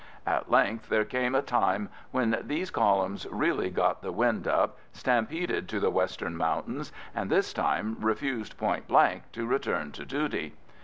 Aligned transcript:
At 0.25 0.49
length 0.49 0.89
there 0.89 1.05
came 1.05 1.35
a 1.35 1.43
time 1.43 1.87
when 2.09 2.39
these 2.43 2.71
columns 2.71 3.27
really 3.29 3.69
got 3.69 4.01
the 4.01 4.11
wind 4.11 4.47
up, 4.47 4.75
stampeded 4.91 5.69
to 5.69 5.79
the 5.79 5.91
western 5.91 6.35
mountains, 6.35 6.91
and 7.13 7.29
this 7.29 7.53
time 7.53 7.95
refused 7.99 8.57
point 8.57 8.87
blank 8.87 9.31
to 9.33 9.45
return 9.45 9.91
to 9.91 10.03
duty. 10.03 10.55